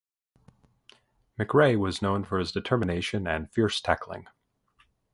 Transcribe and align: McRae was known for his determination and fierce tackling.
McRae 1.39 1.77
was 1.77 2.01
known 2.01 2.23
for 2.23 2.39
his 2.39 2.51
determination 2.51 3.27
and 3.27 3.53
fierce 3.53 3.79
tackling. 3.79 4.25